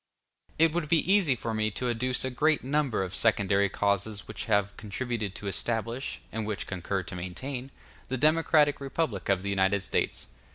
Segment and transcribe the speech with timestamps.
[0.57, 4.45] It would be easy for me to adduce a great number of secondary causes which
[4.45, 7.69] have contributed to establish, and which concur to maintain,
[8.07, 10.25] the democratic republic of the United States.